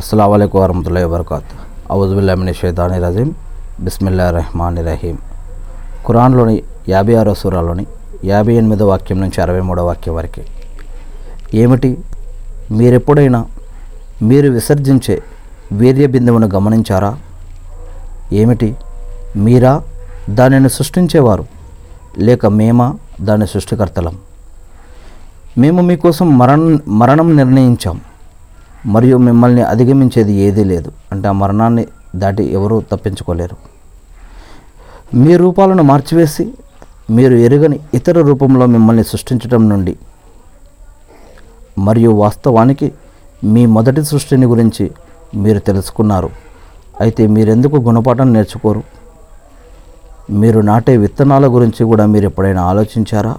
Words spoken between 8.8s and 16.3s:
వాక్యం నుంచి అరవై మూడో వాక్యం వరకు. ఏమిటి? మీరెప్పుడైనా మీరు విసర్జించే వీర్య